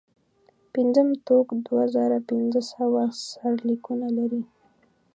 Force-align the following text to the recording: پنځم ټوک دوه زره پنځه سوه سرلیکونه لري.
پنځم 0.73 1.07
ټوک 1.25 1.47
دوه 1.65 1.83
زره 1.95 2.17
پنځه 2.29 2.61
سوه 2.73 3.03
سرلیکونه 3.29 4.07
لري. 4.17 4.43